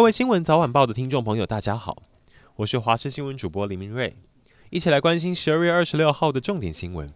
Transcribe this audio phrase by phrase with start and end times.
[0.00, 2.02] 各位新闻早晚报的听众朋友，大家好，
[2.56, 4.16] 我是华视新闻主播林明瑞，
[4.70, 7.12] 一起来关心十二月二十六号的重点新闻。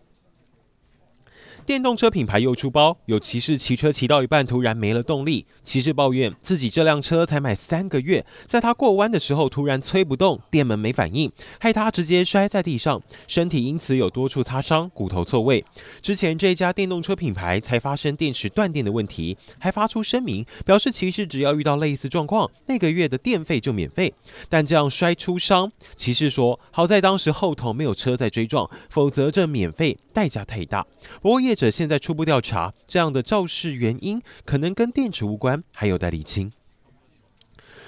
[1.66, 5.46] 电动车品牌又出包，有骑士骑车骑到一半突然没了动力。
[5.62, 15.64] 骑士抱怨自己这辆车才买三个月，在他过弯的时候突然催不动，电门没反应，害他直接摔在地上，身体因此有多处擦伤，骨头错位。
[16.02, 24.12] 之前这家电动车品牌才发生电池断电的问题，还发出声明表示骑士只要遇到类似状况，那个月的电费就免费。
[24.50, 30.86] 但这样摔出伤，骑士说好在当时后头没有车在追撞，否则这免费代价太大。
[31.22, 36.52] 不过业 者现在初步调查，这样的肇事原因可能跟电池无关，还有待厘清。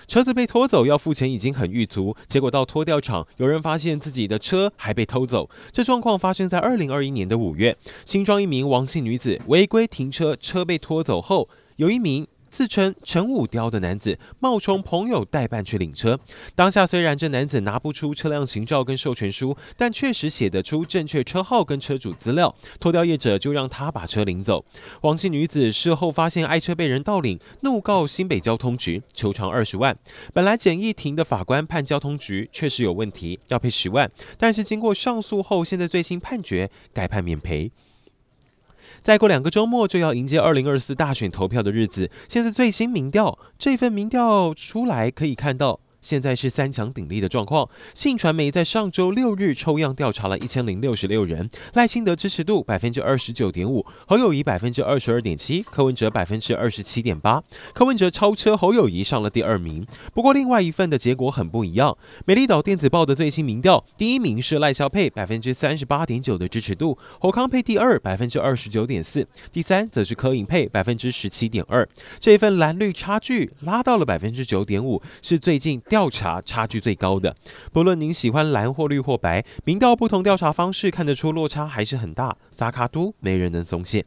[0.06, 5.50] 车子被拖走要付钱已经很狱足，结果到拖吊场，有人发现自己的车还被偷走。
[5.72, 12.26] 这状况发生在二零二一年的五月，新庄一名王姓女子违规停车，车被拖走后，有一名。
[12.50, 16.18] 自称陈武雕的男子冒充朋友代办去领车，
[16.54, 22.54] 当下虽然这男子拿不出车辆行照跟授权书，但确实写得出正确车号跟车主资料。
[22.80, 24.64] 拖吊业者就让他把车领走。
[25.00, 29.96] 黄姓女子事后发现爱车被人盗领，怒告新北交通局，求偿二十万。
[30.32, 37.70] 本来简易庭的法官判交通局确实有问题，要赔十万，但是经过上诉后，现在最新判决改判免赔。
[39.02, 45.80] 再过两个周末就要迎接二零二四大选投票的日子，现在最新民调，这份民调出来可以看到。
[46.06, 47.68] 现在是三强鼎立的状况。
[47.92, 57.42] 信传媒在上周六日抽样调查了一千零六十六人，赖清德支持度百分之二十九点五，侯友谊百分之二十二点七，柯文哲百分之二十七点八。
[57.74, 59.84] 柯文哲超车侯友谊上了第二名。
[60.14, 61.98] 不过另外一份的结果很不一样。
[62.24, 71.88] 美丽岛电子报的最新民调，第一名是赖萧佩百分之三十八点九的支持度，侯康佩第二百分之二十九点四，第三则是柯盈佩百分之十七点二。
[72.18, 77.34] 这份蓝绿差距拉到了百分之九点五，是最近调调查差距最高的，
[77.72, 82.36] 不论您喜欢蓝或绿或白，民调不同调查方式看得出落差还是很大。
[82.50, 84.04] 萨卡都没人能松懈。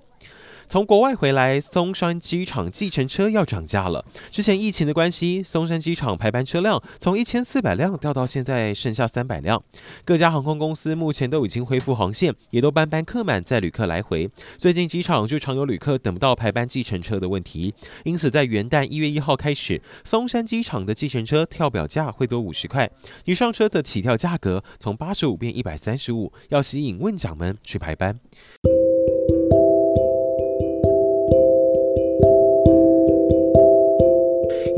[0.70, 4.06] 从国外回来，松山机场计程车要涨价了。
[4.30, 9.64] 之前疫情的关系，松山机场排班车辆从一千四百辆掉到现在剩下三百辆。
[10.06, 14.30] 各家航空公司目前都已经恢复航线，也都班班客满，载旅客来回。
[14.60, 22.88] 最近机场就常有旅客等不到排班计程车的问题，因此在元旦一月一号开始，松山机场的计程车跳表价会多五十块，
[23.26, 28.20] 你上车的起跳价格从八十五变一百三十五，要吸引问奖们去排班。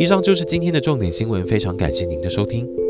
[0.01, 2.80] 以上就是今天的重点新闻，非常感谢您的收听。